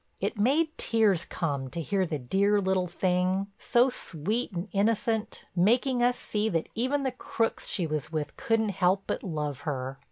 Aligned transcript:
It 0.19 0.35
made 0.35 0.75
tears 0.79 1.25
come 1.25 1.69
to 1.69 1.79
hear 1.79 2.07
the 2.07 2.17
dear 2.17 2.59
little 2.59 2.87
thing, 2.87 3.51
so 3.59 3.91
sweet 3.91 4.51
and 4.51 4.67
innocent, 4.71 5.45
making 5.55 6.01
us 6.01 6.17
see 6.17 6.49
that 6.49 6.69
even 6.73 7.03
the 7.03 7.11
crooks 7.11 7.67
she 7.67 7.85
was 7.85 8.11
with 8.11 8.35
couldn't 8.35 8.69
help 8.69 9.03
but 9.05 9.21
love 9.21 9.59
her. 9.59 9.99